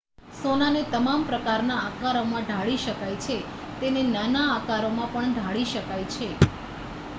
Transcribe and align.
સોનાને 0.35 0.79
તમામ 0.87 1.25
પ્રકારના 1.25 1.75
આકારોમાં 1.81 2.47
ઢાળી 2.47 2.79
શકાય 2.79 3.19
છે 3.19 3.37
તેને 3.79 4.03
નાના 4.09 4.49
આકારોમાં 4.51 5.11
પણ 5.11 5.35
ઢાળી 5.35 5.69
શકાય 5.69 6.11
છે 6.11 6.29